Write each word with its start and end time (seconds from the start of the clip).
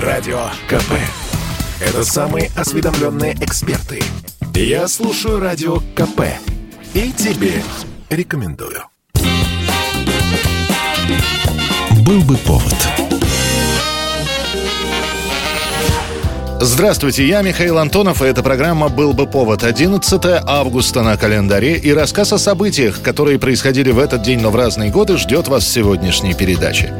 Радио 0.00 0.50
КП. 0.68 0.92
Это 1.80 2.04
самые 2.04 2.50
осведомленные 2.54 3.32
эксперты. 3.40 4.02
Я 4.54 4.88
слушаю 4.88 5.40
Радио 5.40 5.78
КП. 5.94 6.20
И 6.92 7.12
тебе 7.12 7.62
рекомендую. 8.10 8.82
Был 12.04 12.20
бы 12.24 12.36
повод. 12.38 13.05
Здравствуйте, 16.58 17.26
я 17.26 17.42
Михаил 17.42 17.76
Антонов, 17.76 18.22
и 18.22 18.24
эта 18.24 18.42
программа 18.42 18.88
«Был 18.88 19.12
бы 19.12 19.26
повод». 19.26 19.62
11 19.62 20.22
августа 20.46 21.02
на 21.02 21.18
календаре, 21.18 21.76
и 21.76 21.92
рассказ 21.92 22.32
о 22.32 22.38
событиях, 22.38 23.02
которые 23.02 23.38
происходили 23.38 23.90
в 23.90 23.98
этот 23.98 24.22
день, 24.22 24.40
но 24.40 24.50
в 24.50 24.56
разные 24.56 24.90
годы, 24.90 25.18
ждет 25.18 25.48
вас 25.48 25.64
в 25.64 25.68
сегодняшней 25.68 26.32
передаче. 26.32 26.94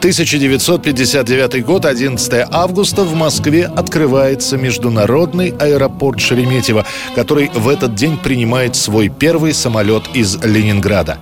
1959 0.00 1.64
год, 1.64 1.84
11 1.84 2.46
августа, 2.50 3.04
в 3.04 3.14
Москве 3.14 3.66
открывается 3.66 4.56
международный 4.56 5.54
аэропорт 5.58 6.20
Шереметьево, 6.20 6.84
который 7.14 7.50
в 7.54 7.68
этот 7.68 7.94
день 7.94 8.16
принимает 8.16 8.74
свой 8.74 9.08
первый 9.08 9.54
самолет 9.54 10.04
из 10.12 10.36
Ленинграда. 10.42 11.18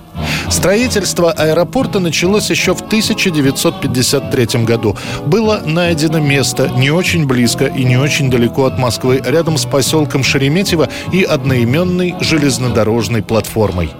Строительство 0.49 1.31
аэропорта 1.31 1.99
началось 1.99 2.49
еще 2.49 2.73
в 2.73 2.81
1953 2.81 4.63
году. 4.63 4.97
Было 5.25 5.61
найдено 5.65 6.19
место 6.19 6.69
не 6.69 6.91
очень 6.91 7.25
близко 7.25 7.65
и 7.65 7.83
не 7.83 7.97
очень 7.97 8.29
далеко 8.29 8.65
от 8.65 8.77
Москвы, 8.77 9.21
рядом 9.23 9.57
с 9.57 9.65
поселком 9.65 10.23
Шереметьево 10.23 10.89
и 11.11 11.23
одноименной 11.23 12.15
железнодорожной 12.21 13.23
платформой. 13.23 13.91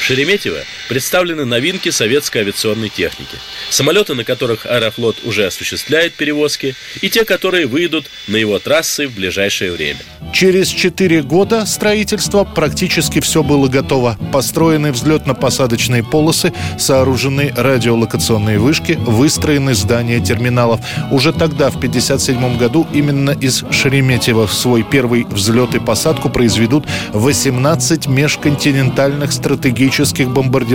Шереметьево 0.00 0.58
представлены 0.88 1.44
новинки 1.44 1.90
советской 1.90 2.38
авиационной 2.38 2.88
техники. 2.88 3.36
Самолеты, 3.70 4.14
на 4.14 4.24
которых 4.24 4.66
Аэрофлот 4.66 5.16
уже 5.24 5.46
осуществляет 5.46 6.14
перевозки, 6.14 6.74
и 7.00 7.10
те, 7.10 7.24
которые 7.24 7.66
выйдут 7.66 8.06
на 8.28 8.36
его 8.36 8.58
трассы 8.58 9.08
в 9.08 9.14
ближайшее 9.14 9.72
время. 9.72 10.00
Через 10.32 10.68
четыре 10.68 11.22
года 11.22 11.66
строительства 11.66 12.44
практически 12.44 13.20
все 13.20 13.42
было 13.42 13.68
готово. 13.68 14.18
Построены 14.32 14.92
взлетно-посадочные 14.92 16.08
полосы, 16.08 16.52
сооружены 16.78 17.52
радиолокационные 17.56 18.58
вышки, 18.58 18.92
выстроены 18.92 19.74
здания 19.74 20.20
терминалов. 20.20 20.80
Уже 21.10 21.32
тогда, 21.32 21.70
в 21.70 21.76
1957 21.76 22.58
году, 22.58 22.86
именно 22.92 23.30
из 23.30 23.64
Шереметьево 23.70 24.46
свой 24.46 24.82
первый 24.82 25.24
взлет 25.24 25.74
и 25.74 25.80
посадку 25.80 26.28
произведут 26.30 26.86
18 27.12 28.06
межконтинентальных 28.06 29.32
стратегических 29.32 29.62
стратегических 29.62 30.30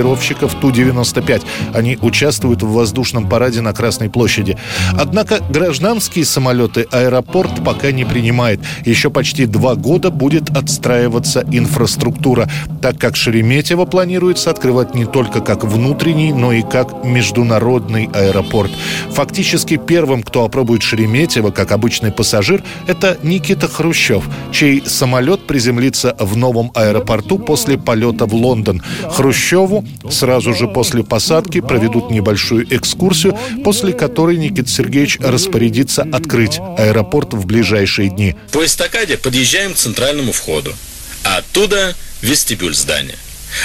бомбардировщиков 0.07 0.55
Ту-95. 0.55 1.43
Они 1.73 1.97
участвуют 2.01 2.63
в 2.63 2.71
воздушном 2.71 3.27
параде 3.27 3.61
на 3.61 3.73
Красной 3.73 4.09
площади. 4.09 4.57
Однако 4.97 5.39
гражданские 5.49 6.25
самолеты 6.25 6.87
аэропорт 6.91 7.63
пока 7.63 7.91
не 7.91 8.05
принимает. 8.05 8.59
Еще 8.85 9.09
почти 9.09 9.45
два 9.45 9.75
года 9.75 10.09
будет 10.09 10.49
отстраиваться 10.49 11.45
инфраструктура, 11.51 12.49
так 12.81 12.97
как 12.97 13.15
Шереметьево 13.15 13.85
планируется 13.85 14.49
открывать 14.49 14.95
не 14.95 15.05
только 15.05 15.41
как 15.41 15.63
внутренний, 15.63 16.31
но 16.31 16.53
и 16.53 16.61
как 16.61 17.03
международный 17.03 18.09
аэропорт. 18.13 18.71
Фактически 19.11 19.77
первым, 19.77 20.23
кто 20.23 20.45
опробует 20.45 20.83
Шереметьево 20.83 21.51
как 21.51 21.71
обычный 21.71 22.11
пассажир, 22.11 22.63
это 22.87 23.17
Никита 23.23 23.67
Хрущев, 23.67 24.23
чей 24.51 24.83
самолет 24.85 25.45
приземлится 25.45 26.15
в 26.19 26.37
новом 26.37 26.71
аэропорту 26.73 27.37
после 27.37 27.77
полета 27.77 28.25
в 28.25 28.33
Лондон. 28.33 28.81
Хрущеву 29.09 29.83
сразу 30.09 30.53
же 30.53 30.67
после 30.67 31.03
посадки 31.03 31.61
проведут 31.61 32.11
небольшую 32.11 32.65
экскурсию, 32.75 33.37
после 33.63 33.93
которой 33.93 34.37
Никита 34.37 34.69
Сергеевич 34.69 35.17
распорядится 35.19 36.07
открыть 36.11 36.59
аэропорт 36.77 37.33
в 37.33 37.45
ближайшие 37.45 38.09
дни. 38.09 38.35
По 38.51 38.65
эстакаде 38.65 39.17
подъезжаем 39.17 39.73
к 39.73 39.77
центральному 39.77 40.31
входу, 40.31 40.73
а 41.23 41.37
оттуда 41.37 41.95
вестибюль 42.21 42.75
здания. 42.75 43.15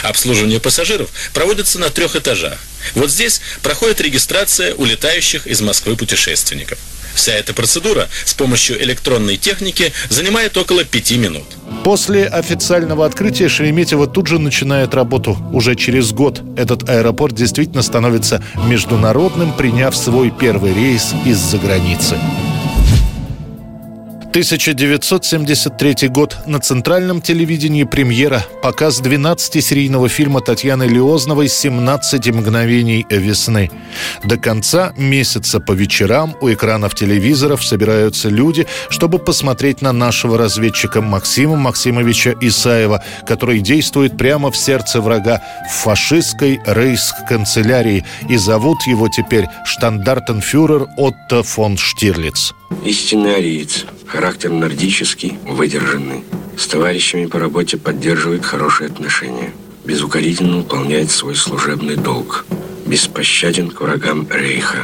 Обслуживание 0.02 0.60
пассажиров 0.60 1.10
проводится 1.34 1.78
на 1.78 1.90
трех 1.90 2.16
этажах. 2.16 2.58
Вот 2.94 3.10
здесь 3.10 3.40
проходит 3.62 4.00
регистрация 4.00 4.74
улетающих 4.74 5.46
из 5.46 5.60
Москвы 5.60 5.96
путешественников. 5.96 6.78
Вся 7.14 7.32
эта 7.32 7.54
процедура 7.54 8.08
с 8.24 8.34
помощью 8.34 8.82
электронной 8.82 9.36
техники 9.36 9.92
занимает 10.08 10.56
около 10.56 10.84
пяти 10.84 11.16
минут. 11.18 11.44
После 11.84 12.26
официального 12.26 13.06
открытия 13.06 13.48
Шереметьево 13.48 14.06
тут 14.06 14.26
же 14.28 14.38
начинает 14.38 14.94
работу. 14.94 15.36
Уже 15.52 15.74
через 15.74 16.12
год 16.12 16.42
этот 16.56 16.88
аэропорт 16.88 17.34
действительно 17.34 17.82
становится 17.82 18.42
международным, 18.66 19.52
приняв 19.52 19.96
свой 19.96 20.30
первый 20.30 20.74
рейс 20.74 21.12
из-за 21.24 21.58
границы. 21.58 22.16
1973 24.32 26.08
год. 26.08 26.38
На 26.46 26.58
центральном 26.58 27.20
телевидении 27.20 27.84
премьера. 27.84 28.42
Показ 28.62 29.02
12-серийного 29.02 30.08
фильма 30.08 30.40
Татьяны 30.40 30.84
Лиозновой 30.84 31.48
«17 31.48 32.32
мгновений 32.32 33.04
весны». 33.10 33.70
До 34.24 34.38
конца 34.38 34.94
месяца 34.96 35.60
по 35.60 35.72
вечерам 35.72 36.34
у 36.40 36.50
экранов 36.50 36.94
телевизоров 36.94 37.62
собираются 37.62 38.30
люди, 38.30 38.66
чтобы 38.88 39.18
посмотреть 39.18 39.82
на 39.82 39.92
нашего 39.92 40.38
разведчика 40.38 41.02
Максима 41.02 41.56
Максимовича 41.56 42.34
Исаева, 42.40 43.04
который 43.26 43.60
действует 43.60 44.16
прямо 44.16 44.50
в 44.50 44.56
сердце 44.56 45.02
врага 45.02 45.42
в 45.68 45.74
фашистской 45.74 46.58
рейс-канцелярии. 46.64 48.02
И 48.30 48.38
зовут 48.38 48.78
его 48.86 49.08
теперь 49.14 49.44
штандартенфюрер 49.66 50.86
Отто 50.96 51.42
фон 51.42 51.76
Штирлиц. 51.76 52.54
Истинный 52.82 53.36
ариец. 53.36 53.84
Характер 54.12 54.50
нордический, 54.50 55.38
выдержанный. 55.46 56.22
С 56.58 56.66
товарищами 56.66 57.24
по 57.24 57.38
работе 57.38 57.78
поддерживает 57.78 58.44
хорошие 58.44 58.88
отношения. 58.88 59.54
Безукоризненно 59.86 60.58
выполняет 60.58 61.10
свой 61.10 61.34
служебный 61.34 61.96
долг. 61.96 62.44
Беспощаден 62.84 63.70
к 63.70 63.80
врагам 63.80 64.28
Рейха. 64.30 64.80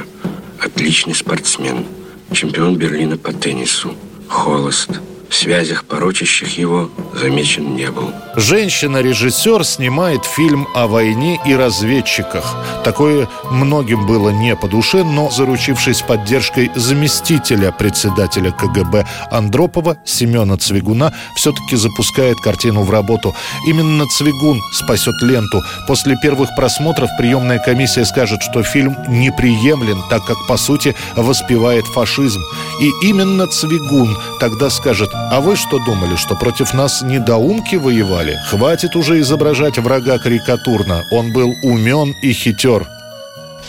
Отличный 0.58 1.14
спортсмен. 1.14 1.84
Чемпион 2.32 2.76
Берлина 2.76 3.18
по 3.18 3.34
теннису. 3.34 3.94
Холост 4.28 4.98
в 5.28 5.34
связях, 5.34 5.84
порочащих 5.84 6.58
его, 6.58 6.90
замечен 7.14 7.74
не 7.74 7.90
был. 7.90 8.10
Женщина-режиссер 8.36 9.64
снимает 9.64 10.24
фильм 10.24 10.68
о 10.74 10.86
войне 10.86 11.40
и 11.44 11.54
разведчиках. 11.54 12.54
Такое 12.84 13.28
многим 13.50 14.06
было 14.06 14.30
не 14.30 14.56
по 14.56 14.68
душе, 14.68 15.04
но, 15.04 15.30
заручившись 15.30 16.02
поддержкой 16.02 16.70
заместителя 16.74 17.72
председателя 17.72 18.52
КГБ 18.52 19.06
Андропова 19.30 19.98
Семена 20.04 20.56
Цвигуна, 20.56 21.12
все-таки 21.36 21.76
запускает 21.76 22.40
картину 22.40 22.82
в 22.82 22.90
работу. 22.90 23.34
Именно 23.66 24.06
Цвигун 24.06 24.60
спасет 24.72 25.14
ленту. 25.22 25.60
После 25.86 26.16
первых 26.22 26.50
просмотров 26.56 27.10
приемная 27.18 27.58
комиссия 27.58 28.04
скажет, 28.04 28.42
что 28.42 28.62
фильм 28.62 28.96
неприемлен, 29.08 30.02
так 30.08 30.24
как, 30.24 30.36
по 30.46 30.56
сути, 30.56 30.94
воспевает 31.16 31.86
фашизм. 31.86 32.40
И 32.80 33.08
именно 33.08 33.46
Цвигун 33.46 34.16
тогда 34.40 34.70
скажет, 34.70 35.10
а 35.30 35.40
вы 35.42 35.56
что 35.56 35.78
думали, 35.78 36.16
что 36.16 36.34
против 36.36 36.72
нас 36.72 37.02
недоумки 37.02 37.76
воевали? 37.76 38.38
Хватит 38.46 38.96
уже 38.96 39.20
изображать 39.20 39.76
врага 39.76 40.18
карикатурно. 40.18 41.04
Он 41.10 41.32
был 41.32 41.54
умен 41.62 42.14
и 42.22 42.32
хитер. 42.32 42.88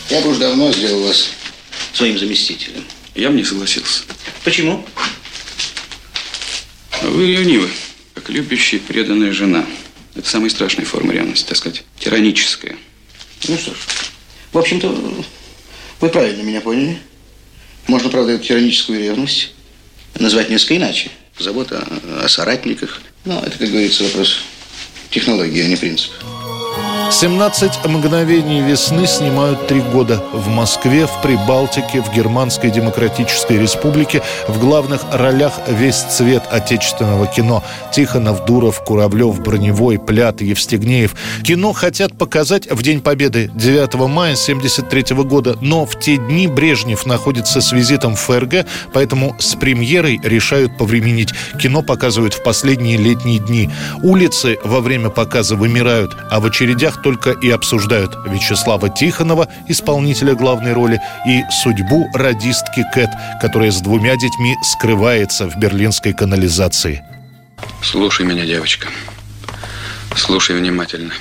Я 0.08 0.22
бы 0.22 0.30
уж 0.30 0.38
давно 0.38 0.72
сделал 0.72 1.02
вас 1.02 1.30
своим 1.92 2.18
заместителем. 2.18 2.82
Я 3.14 3.28
бы 3.28 3.36
не 3.36 3.44
согласился. 3.44 4.04
Почему? 4.42 4.84
Вы 7.02 7.26
ревнивы, 7.26 7.68
как 8.14 8.30
любящая 8.30 8.80
преданная 8.80 9.32
жена. 9.32 9.66
Это 10.14 10.28
самая 10.28 10.48
страшная 10.48 10.86
форма 10.86 11.12
ревности, 11.12 11.46
так 11.46 11.58
сказать, 11.58 11.84
тираническая. 11.98 12.76
Ну 13.48 13.58
что 13.58 13.72
ж, 13.72 13.76
в 14.52 14.58
общем-то, 14.58 14.88
вы 16.00 16.08
правильно 16.08 16.42
меня 16.42 16.62
поняли. 16.62 16.98
Можно, 17.86 18.08
правда, 18.08 18.32
эту 18.32 18.44
тираническую 18.44 18.98
ревность 18.98 19.52
назвать 20.18 20.48
несколько 20.48 20.78
иначе 20.78 21.10
забота 21.40 21.86
о 22.22 22.28
соратниках. 22.28 23.00
Но 23.24 23.40
это, 23.40 23.58
как 23.58 23.68
говорится, 23.68 24.04
вопрос 24.04 24.40
технологии, 25.10 25.62
а 25.62 25.68
не 25.68 25.76
принципа. 25.76 26.14
17 27.10 27.86
мгновений 27.86 28.60
весны 28.60 29.04
снимают 29.04 29.66
три 29.66 29.80
года. 29.80 30.22
В 30.32 30.48
Москве, 30.48 31.06
в 31.06 31.22
Прибалтике, 31.22 32.02
в 32.02 32.14
Германской 32.14 32.70
Демократической 32.70 33.58
Республике 33.58 34.22
в 34.46 34.60
главных 34.60 35.02
ролях 35.10 35.54
весь 35.66 35.96
цвет 35.96 36.44
отечественного 36.48 37.26
кино. 37.26 37.64
Тихонов, 37.92 38.44
Дуров, 38.44 38.84
Куравлев, 38.84 39.40
Броневой, 39.40 39.98
Плят, 39.98 40.40
Евстигнеев. 40.40 41.16
Кино 41.42 41.72
хотят 41.72 42.16
показать 42.16 42.70
в 42.70 42.80
День 42.82 43.00
Победы 43.00 43.50
9 43.54 43.94
мая 43.94 44.34
1973 44.34 45.16
года, 45.24 45.58
но 45.60 45.86
в 45.86 45.98
те 45.98 46.16
дни 46.16 46.46
Брежнев 46.46 47.06
находится 47.06 47.60
с 47.60 47.72
визитом 47.72 48.14
в 48.14 48.20
ФРГ, 48.20 48.66
поэтому 48.92 49.34
с 49.40 49.56
премьерой 49.56 50.20
решают 50.22 50.78
повременить. 50.78 51.30
Кино 51.60 51.82
показывают 51.82 52.34
в 52.34 52.42
последние 52.44 52.96
летние 52.98 53.40
дни. 53.40 53.68
Улицы 54.04 54.58
во 54.62 54.80
время 54.80 55.10
показа 55.10 55.56
вымирают, 55.56 56.16
а 56.30 56.38
в 56.38 56.46
очередях 56.46 56.99
только 57.02 57.30
и 57.30 57.50
обсуждают 57.50 58.16
Вячеслава 58.26 58.88
Тихонова, 58.88 59.48
исполнителя 59.68 60.34
главной 60.34 60.72
роли, 60.72 61.00
и 61.26 61.42
судьбу 61.62 62.08
радистки 62.14 62.84
Кэт, 62.94 63.10
которая 63.40 63.70
с 63.70 63.80
двумя 63.80 64.16
детьми 64.16 64.56
скрывается 64.62 65.48
в 65.48 65.56
берлинской 65.58 66.12
канализации. 66.12 67.02
Слушай 67.82 68.26
меня, 68.26 68.44
девочка. 68.46 68.88
Слушай 70.16 70.56
внимательно. 70.56 71.12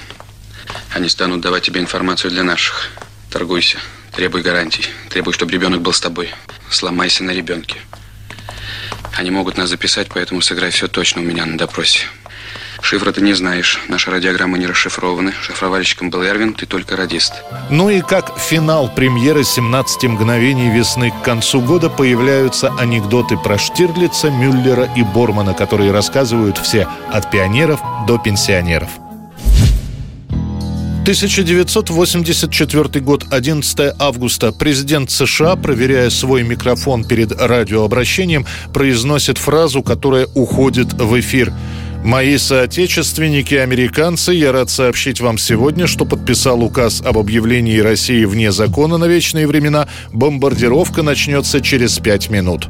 Они 0.94 1.10
станут 1.10 1.42
давать 1.42 1.64
тебе 1.64 1.80
информацию 1.80 2.32
для 2.32 2.44
наших. 2.44 2.90
Торгуйся, 3.32 3.78
требуй 4.16 4.42
гарантий, 4.42 4.86
требуй, 5.10 5.34
чтобы 5.34 5.52
ребенок 5.52 5.82
был 5.82 5.94
с 5.94 6.02
тобой. 6.02 6.30
Сломайся 6.70 7.24
на 7.24 7.32
ребенке. 7.32 7.76
Они 9.16 9.32
могут 9.32 9.58
нас 9.58 9.70
записать, 9.70 10.08
поэтому 10.14 10.42
сыграй 10.42 10.72
все 10.72 10.88
точно 10.88 11.22
у 11.22 11.26
меня 11.26 11.46
на 11.46 11.58
допросе. 11.58 12.06
Шифра 12.90 13.12
ты 13.12 13.22
не 13.22 13.36
знаешь. 13.36 13.80
Наши 13.88 14.10
радиограммы 14.10 14.58
не 14.58 14.66
расшифрованы. 14.66 15.32
Шифровальщиком 15.44 16.10
был 16.10 16.24
Эрвин, 16.24 16.56
ты 16.56 16.66
только 16.66 16.96
радист. 16.96 17.34
Ну 17.70 17.92
и 17.92 18.02
как 18.02 18.40
финал 18.40 18.90
премьеры 18.90 19.42
«17 19.42 20.08
мгновений 20.08 20.72
весны» 20.72 21.12
к 21.12 21.24
концу 21.24 21.62
года 21.62 21.92
появляются 21.92 22.74
анекдоты 22.80 23.38
про 23.38 23.60
Штирлица, 23.60 24.32
Мюллера 24.32 24.90
и 24.98 25.04
Бормана, 25.04 25.54
которые 25.54 25.92
рассказывают 25.92 26.58
все 26.58 26.88
от 27.12 27.30
пионеров 27.30 27.80
до 28.08 28.18
пенсионеров. 28.18 28.90
1984 31.04 33.02
год, 33.02 33.26
11 33.30 33.96
августа. 34.00 34.52
Президент 34.52 35.12
США, 35.12 35.56
проверяя 35.56 36.10
свой 36.10 36.44
микрофон 36.44 37.04
перед 37.04 37.40
радиообращением, 37.40 38.46
произносит 38.74 39.38
фразу, 39.38 39.82
которая 39.82 40.28
уходит 40.34 40.94
в 40.94 41.20
эфир. 41.20 41.54
Мои 42.04 42.38
соотечественники, 42.38 43.56
американцы, 43.56 44.32
я 44.32 44.54
рад 44.54 44.70
сообщить 44.70 45.20
вам 45.20 45.38
сегодня, 45.38 45.86
что 45.86 46.06
подписал 46.06 46.64
указ 46.64 47.02
об 47.06 47.18
объявлении 47.18 47.78
России 47.80 48.24
вне 48.24 48.54
закона 48.54 48.98
на 48.98 49.06
вечные 49.06 49.48
времена. 49.48 49.88
Бомбардировка 50.14 51.04
начнется 51.04 51.60
через 51.60 52.00
пять 52.00 52.30
минут. 52.30 52.70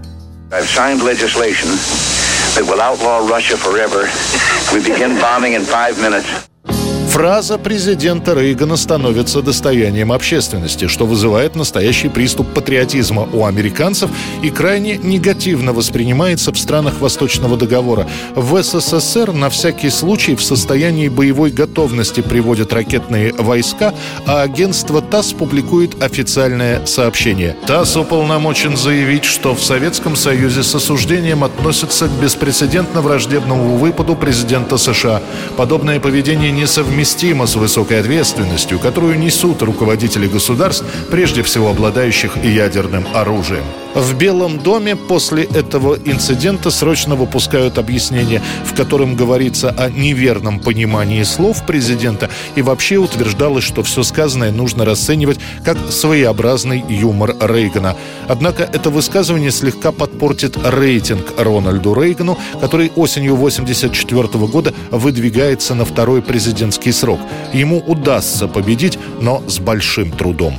Фраза 7.19 7.57
президента 7.57 8.33
Рейгана 8.33 8.77
становится 8.77 9.41
достоянием 9.41 10.13
общественности, 10.13 10.87
что 10.87 11.05
вызывает 11.05 11.53
настоящий 11.53 12.07
приступ 12.07 12.47
патриотизма 12.53 13.27
у 13.33 13.43
американцев 13.43 14.09
и 14.41 14.49
крайне 14.49 14.95
негативно 14.95 15.73
воспринимается 15.73 16.53
в 16.53 16.57
странах 16.57 17.01
Восточного 17.01 17.57
договора. 17.57 18.07
В 18.35 18.63
СССР 18.63 19.33
на 19.33 19.49
всякий 19.49 19.89
случай 19.89 20.37
в 20.37 20.41
состоянии 20.41 21.09
боевой 21.09 21.51
готовности 21.51 22.21
приводят 22.21 22.71
ракетные 22.71 23.33
войска, 23.33 23.93
а 24.25 24.41
агентство 24.41 25.01
ТАСС 25.01 25.33
публикует 25.33 26.01
официальное 26.01 26.85
сообщение. 26.85 27.57
ТАСС 27.67 27.97
уполномочен 27.97 28.77
заявить, 28.77 29.25
что 29.25 29.55
в 29.55 29.61
Советском 29.61 30.15
Союзе 30.15 30.63
с 30.63 30.73
осуждением 30.73 31.43
относятся 31.43 32.07
к 32.07 32.11
беспрецедентно 32.11 33.01
враждебному 33.01 33.75
выпаду 33.75 34.15
президента 34.15 34.77
США. 34.77 35.21
Подобное 35.57 35.99
поведение 35.99 36.51
несовместимо 36.53 37.08
совместимо 37.09 37.47
с 37.47 37.55
высокой 37.55 37.99
ответственностью, 37.99 38.77
которую 38.79 39.17
несут 39.17 39.63
руководители 39.63 40.27
государств, 40.27 40.85
прежде 41.09 41.41
всего 41.41 41.69
обладающих 41.69 42.37
ядерным 42.43 43.03
оружием. 43.15 43.63
В 43.95 44.15
Белом 44.15 44.59
доме 44.59 44.95
после 44.95 45.43
этого 45.43 45.97
инцидента 46.05 46.69
срочно 46.69 47.15
выпускают 47.15 47.79
объяснение, 47.79 48.41
в 48.63 48.75
котором 48.75 49.15
говорится 49.15 49.71
о 49.71 49.89
неверном 49.89 50.59
понимании 50.59 51.23
слов 51.23 51.65
президента 51.65 52.29
и 52.55 52.61
вообще 52.61 52.97
утверждалось, 52.97 53.63
что 53.63 53.81
все 53.81 54.03
сказанное 54.03 54.51
нужно 54.51 54.85
расценивать 54.85 55.39
как 55.65 55.77
своеобразный 55.89 56.85
юмор 56.87 57.35
Рейгана. 57.41 57.95
Однако 58.27 58.61
это 58.63 58.91
высказывание 58.91 59.49
слегка 59.49 59.91
подпортит 59.91 60.55
рейтинг 60.63 61.33
Рональду 61.37 61.95
Рейгану, 61.95 62.37
который 62.61 62.91
осенью 62.95 63.33
1984 63.33 64.45
года 64.45 64.73
выдвигается 64.91 65.73
на 65.73 65.83
второй 65.83 66.21
президентский 66.21 66.91
срок. 66.99 67.19
Ему 67.53 67.79
удастся 67.79 68.47
победить, 68.47 68.99
но 69.21 69.41
с 69.47 69.59
большим 69.59 70.11
трудом. 70.11 70.55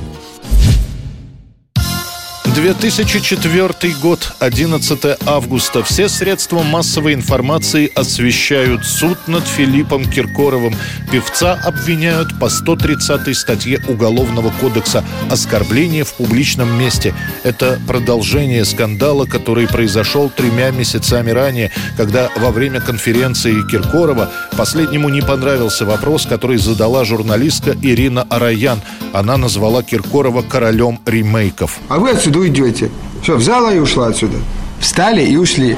2004 2.53 3.93
год, 4.01 4.33
11 4.39 5.17
августа. 5.25 5.83
Все 5.83 6.09
средства 6.09 6.63
массовой 6.63 7.13
информации 7.13 7.89
освещают 7.95 8.85
суд 8.85 9.17
над 9.27 9.47
Филиппом 9.47 10.03
Киркоровым. 10.03 10.75
Певца 11.11 11.53
обвиняют 11.63 12.37
по 12.39 12.49
130 12.49 13.37
статье 13.37 13.79
Уголовного 13.87 14.51
кодекса 14.59 15.05
«Оскорбление 15.29 16.03
в 16.03 16.13
публичном 16.13 16.77
месте». 16.77 17.13
Это 17.43 17.79
продолжение 17.87 18.65
скандала, 18.65 19.25
который 19.25 19.67
произошел 19.67 20.29
тремя 20.29 20.71
месяцами 20.71 21.31
ранее, 21.31 21.71
когда 21.95 22.29
во 22.37 22.51
время 22.51 22.81
конференции 22.81 23.65
Киркорова 23.71 24.29
последнему 24.57 25.07
не 25.07 25.21
понравился 25.21 25.85
вопрос, 25.85 26.25
который 26.25 26.57
задала 26.57 27.05
журналистка 27.05 27.77
Ирина 27.81 28.23
Араян. 28.23 28.81
Она 29.13 29.37
назвала 29.37 29.83
Киркорова 29.83 30.41
королем 30.41 30.99
ремейков. 31.05 31.79
А 31.87 31.97
вы 31.97 32.11
отсюда 32.11 32.40
уйдете. 32.41 32.89
Все, 33.23 33.35
взяла 33.35 33.73
и 33.73 33.79
ушла 33.79 34.07
отсюда. 34.07 34.37
Встали 34.79 35.23
и 35.23 35.37
ушли. 35.37 35.77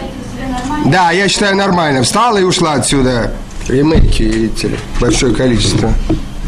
Да, 0.86 1.12
я 1.12 1.28
считаю 1.28 1.56
нормально. 1.56 2.04
Встала 2.04 2.38
и 2.38 2.44
ушла 2.44 2.74
отсюда. 2.74 3.34
Ремейки, 3.68 4.24
видите 4.24 4.70
ли, 4.70 4.78
большое 5.00 5.34
количество. 5.34 5.94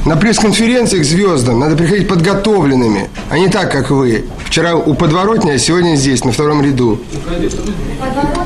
На 0.06 0.16
пресс-конференции 0.18 1.00
к 1.00 1.04
звездам 1.04 1.60
надо 1.60 1.76
приходить 1.76 2.08
подготовленными, 2.08 3.10
а 3.30 3.40
не 3.40 3.48
так, 3.48 3.72
как 3.72 3.90
вы. 3.90 4.26
Вчера 4.46 4.76
у 4.76 4.94
подворотни, 4.94 5.50
а 5.50 5.58
сегодня 5.58 5.96
здесь, 5.96 6.24
на 6.24 6.32
втором 6.32 6.62
ряду. 6.62 7.00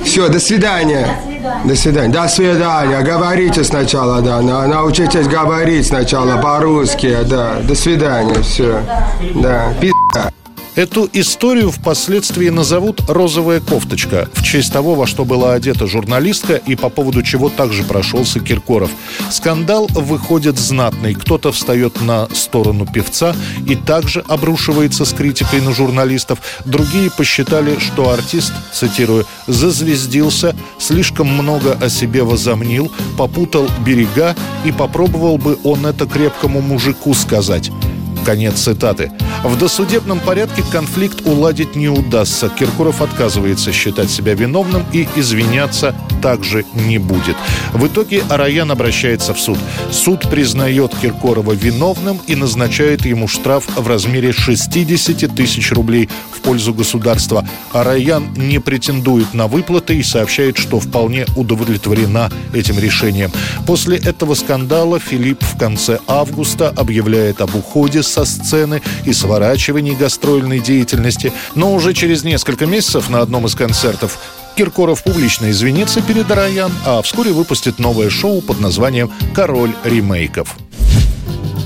Все, 0.05 0.29
до 0.29 0.39
свидания. 0.39 1.05
До 1.65 1.75
свидания. 1.75 2.13
До 2.13 2.27
свидания. 2.29 3.01
Говорите 3.01 3.65
сначала, 3.65 4.21
да. 4.21 4.41
Научитесь 4.41 5.27
говорить 5.27 5.87
сначала 5.87 6.37
по-русски, 6.37 7.17
да. 7.25 7.57
До 7.61 7.75
свидания. 7.75 8.41
Все. 8.41 8.81
Да. 9.35 9.73
Пизда. 9.81 10.31
Эту 10.79 11.09
историю 11.11 11.71
впоследствии 11.71 12.47
назовут 12.47 13.01
«розовая 13.09 13.59
кофточка» 13.59 14.29
в 14.31 14.41
честь 14.41 14.71
того, 14.71 14.95
во 14.95 15.07
что 15.07 15.25
была 15.25 15.53
одета 15.53 15.87
журналистка 15.87 16.55
и 16.55 16.77
по 16.77 16.87
поводу 16.87 17.21
чего 17.21 17.49
также 17.49 17.83
прошелся 17.83 18.39
Киркоров. 18.39 18.89
Скандал 19.29 19.87
выходит 19.91 20.57
знатный. 20.57 21.15
Кто-то 21.15 21.51
встает 21.51 21.99
на 21.99 22.29
сторону 22.33 22.87
певца 22.87 23.35
и 23.67 23.75
также 23.75 24.23
обрушивается 24.29 25.03
с 25.03 25.11
критикой 25.11 25.59
на 25.59 25.73
журналистов. 25.73 26.39
Другие 26.63 27.11
посчитали, 27.11 27.77
что 27.77 28.11
артист, 28.11 28.53
цитирую, 28.71 29.25
«зазвездился, 29.47 30.55
слишком 30.79 31.27
много 31.27 31.73
о 31.73 31.89
себе 31.89 32.23
возомнил, 32.23 32.89
попутал 33.17 33.67
берега 33.85 34.33
и 34.63 34.71
попробовал 34.71 35.37
бы 35.39 35.59
он 35.65 35.85
это 35.85 36.05
крепкому 36.05 36.61
мужику 36.61 37.13
сказать». 37.13 37.69
Конец 38.29 38.59
цитаты. 38.59 39.11
В 39.43 39.57
досудебном 39.57 40.19
порядке 40.19 40.63
конфликт 40.71 41.25
уладить 41.25 41.75
не 41.75 41.89
удастся. 41.89 42.47
Киркоров 42.47 43.01
отказывается 43.01 43.71
считать 43.71 44.11
себя 44.11 44.35
виновным 44.35 44.85
и 44.93 45.07
извиняться 45.15 45.95
также 46.21 46.63
не 46.75 46.99
будет. 46.99 47.35
В 47.73 47.87
итоге 47.87 48.21
Араян 48.29 48.69
обращается 48.69 49.33
в 49.33 49.39
суд. 49.39 49.57
Суд 49.91 50.29
признает 50.29 50.93
Киркорова 51.01 51.53
виновным 51.53 52.19
и 52.27 52.35
назначает 52.35 53.05
ему 53.05 53.27
штраф 53.27 53.65
в 53.75 53.87
размере 53.87 54.31
60 54.31 55.35
тысяч 55.35 55.71
рублей 55.71 56.07
в 56.31 56.41
пользу 56.41 56.73
государства. 56.73 57.47
Араян 57.71 58.27
не 58.35 58.59
претендует 58.59 59.33
на 59.33 59.47
выплаты 59.47 59.97
и 59.97 60.03
сообщает, 60.03 60.57
что 60.57 60.79
вполне 60.79 61.25
удовлетворена 61.35 62.29
этим 62.53 62.77
решением. 62.77 63.31
После 63.65 63.97
этого 63.97 64.35
скандала 64.35 64.99
Филипп 64.99 65.41
в 65.41 65.57
конце 65.57 65.99
августа 66.05 66.69
объявляет 66.69 67.41
об 67.41 67.55
уходе 67.55 68.03
со 68.19 68.25
сцены 68.25 68.81
и 69.05 69.13
сворачивании 69.13 69.95
гастрольной 69.95 70.59
деятельности. 70.59 71.31
Но 71.55 71.73
уже 71.73 71.93
через 71.93 72.23
несколько 72.23 72.65
месяцев 72.65 73.09
на 73.09 73.21
одном 73.21 73.45
из 73.45 73.55
концертов 73.55 74.19
Киркоров 74.55 75.03
публично 75.03 75.49
извинится 75.51 76.01
перед 76.01 76.29
Раян, 76.29 76.71
а 76.85 77.01
вскоре 77.01 77.31
выпустит 77.31 77.79
новое 77.79 78.09
шоу 78.09 78.41
под 78.41 78.59
названием 78.59 79.11
«Король 79.33 79.71
ремейков». 79.85 80.57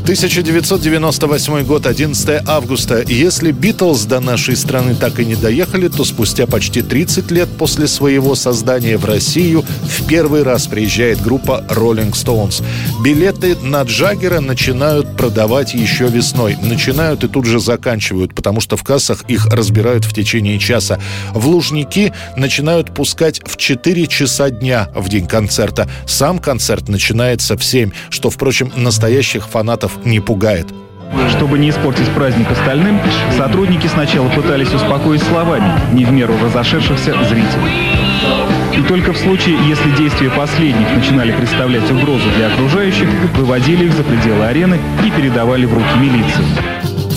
1998 0.04 1.64
год, 1.64 1.88
11 1.88 2.44
августа. 2.46 3.06
Если 3.08 3.52
Битлз 3.52 4.04
до 4.04 4.20
нашей 4.20 4.58
страны 4.58 4.96
так 4.96 5.18
и 5.22 5.26
не 5.26 5.36
доехали, 5.36 5.88
то 5.88 6.04
спустя 6.04 6.46
почти 6.46 6.82
30 6.82 7.32
лет 7.32 7.48
после 7.58 7.88
своего 7.88 8.36
создания 8.36 8.98
в 8.98 9.06
Россию 9.06 9.64
в 9.84 10.06
первый 10.06 10.44
раз 10.44 10.68
приезжает 10.68 11.22
группа 11.22 11.66
Rolling 11.70 12.12
Stones. 12.12 12.62
Билеты 13.02 13.56
на 13.56 13.84
Джаггера 13.84 14.42
начинают 14.42 15.16
продавать 15.16 15.74
еще 15.74 16.08
весной. 16.08 16.58
Начинают 16.62 17.24
и 17.24 17.30
тут 17.30 17.46
же 17.46 17.62
заканчивают, 17.62 18.36
потому 18.36 18.60
что 18.60 18.76
в 18.76 18.84
кассах 18.84 19.24
их 19.30 19.46
разбирают 19.46 20.04
в 20.04 20.14
течение 20.14 20.60
часа. 20.60 21.00
В 21.34 21.48
Лужники 21.48 22.12
начинают 22.36 22.94
пускать 22.94 23.40
в 23.46 23.56
4 23.56 24.08
часа 24.08 24.50
дня 24.50 24.90
в 24.94 25.08
день 25.08 25.28
концерта. 25.28 25.90
Сам 26.06 26.40
концерт 26.40 26.90
начинается 26.90 27.56
в 27.56 27.64
7, 27.64 27.92
что, 28.10 28.30
впрочем, 28.30 28.70
настоящих 28.76 29.48
фанатов 29.48 29.93
не 30.04 30.20
пугает. 30.20 30.68
Чтобы 31.30 31.60
не 31.60 31.70
испортить 31.70 32.10
праздник 32.10 32.50
остальным, 32.52 33.00
сотрудники 33.38 33.88
сначала 33.88 34.30
пытались 34.30 34.74
успокоить 34.74 35.22
словами 35.24 35.72
не 35.94 36.06
в 36.06 36.12
меру 36.12 36.34
разошедшихся 36.44 37.14
зрителей. 37.26 37.94
И 38.78 38.82
только 38.88 39.14
в 39.14 39.18
случае, 39.18 39.58
если 39.68 39.92
действия 39.92 40.32
последних 40.32 40.96
начинали 40.96 41.32
представлять 41.32 41.90
угрозу 41.92 42.30
для 42.38 42.48
окружающих, 42.48 43.08
выводили 43.38 43.86
их 43.86 43.94
за 43.94 44.04
пределы 44.04 44.46
арены 44.46 44.80
и 45.06 45.12
передавали 45.12 45.66
в 45.66 45.74
руки 45.74 45.98
милиции. 46.00 46.73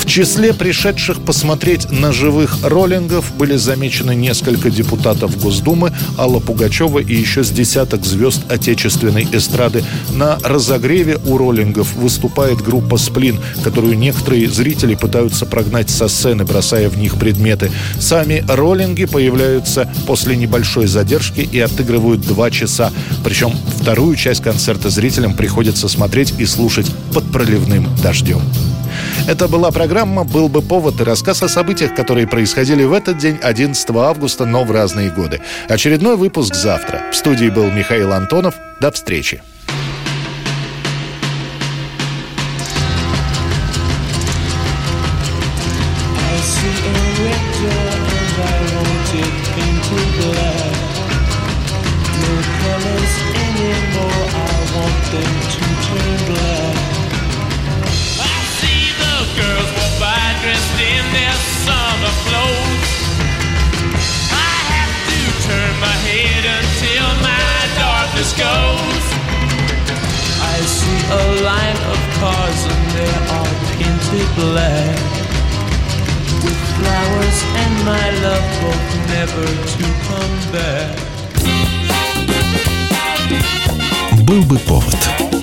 В 0.06 0.08
числе 0.08 0.54
пришедших 0.54 1.20
посмотреть 1.20 1.90
на 1.90 2.12
живых 2.12 2.58
роллингов 2.62 3.34
были 3.36 3.56
замечены 3.56 4.14
несколько 4.14 4.70
депутатов 4.70 5.36
Госдумы, 5.36 5.92
Алла 6.16 6.38
Пугачева 6.38 7.00
и 7.00 7.12
еще 7.12 7.42
с 7.42 7.50
десяток 7.50 8.06
звезд 8.06 8.40
отечественной 8.48 9.26
эстрады. 9.32 9.82
На 10.12 10.38
разогреве 10.44 11.18
у 11.26 11.36
роллингов 11.36 11.92
выступает 11.96 12.62
группа 12.62 12.98
«Сплин», 12.98 13.40
которую 13.64 13.98
некоторые 13.98 14.48
зрители 14.48 14.94
пытаются 14.94 15.44
прогнать 15.44 15.90
со 15.90 16.06
сцены, 16.06 16.44
бросая 16.44 16.88
в 16.88 16.96
них 16.96 17.16
предметы. 17.16 17.72
Сами 17.98 18.44
роллинги 18.46 19.06
появляются 19.06 19.92
после 20.06 20.36
небольшой 20.36 20.86
задержки 20.86 21.40
и 21.40 21.58
отыгрывают 21.58 22.20
два 22.20 22.52
часа. 22.52 22.92
Причем 23.24 23.52
вторую 23.80 24.14
часть 24.14 24.42
концерта 24.42 24.88
зрителям 24.88 25.34
приходится 25.34 25.88
смотреть 25.88 26.32
и 26.38 26.46
слушать 26.46 26.90
под 27.12 27.24
проливным 27.32 27.88
дождем. 28.04 28.40
Это 29.26 29.48
была 29.48 29.70
программа 29.70 30.24
«Был 30.24 30.48
бы 30.48 30.62
повод» 30.62 31.00
и 31.00 31.04
рассказ 31.04 31.42
о 31.42 31.48
событиях, 31.48 31.94
которые 31.94 32.26
происходили 32.26 32.84
в 32.84 32.92
этот 32.92 33.18
день, 33.18 33.38
11 33.42 33.90
августа, 33.90 34.46
но 34.46 34.64
в 34.64 34.70
разные 34.70 35.10
годы. 35.10 35.40
Очередной 35.68 36.16
выпуск 36.16 36.54
завтра. 36.54 37.02
В 37.12 37.16
студии 37.16 37.48
был 37.48 37.70
Михаил 37.70 38.12
Антонов. 38.12 38.54
До 38.80 38.92
встречи. 38.92 39.42
goes. 68.35 69.05
I 70.53 70.57
see 70.65 70.99
a 71.09 71.23
line 71.47 71.79
of 71.91 71.99
cars 72.19 72.61
and 72.71 72.83
they 72.97 73.13
are 73.37 73.53
painted 73.75 74.27
black. 74.35 74.99
With 76.43 76.61
flowers 76.77 77.39
and 77.61 77.73
my 77.85 78.07
love 78.25 78.47
both 78.61 78.89
never 79.15 79.47
to 79.73 79.85
come 80.07 80.37
back. 80.51 80.97
Был 84.25 84.43
бы 84.43 84.57
повод. 84.59 85.34